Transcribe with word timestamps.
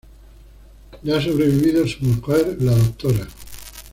Le 1.03 1.13
ha 1.15 1.21
sobrevivido 1.21 1.85
su 1.85 2.03
mujer 2.03 2.57
la 2.59 2.73
Dra. 2.75 3.27